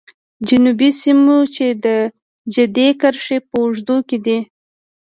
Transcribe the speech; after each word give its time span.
جنوبي 0.47 0.89
سیمو 1.01 1.37
چې 1.55 1.65
د 1.85 1.87
جدي 2.55 2.87
کرښې 3.01 3.37
په 3.49 3.55
اوږدو 3.61 3.97
کې 4.07 4.17
دي. 4.25 4.37